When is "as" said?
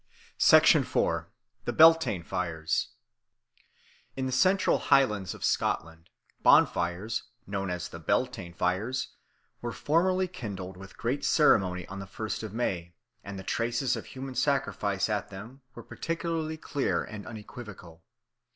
7.69-7.87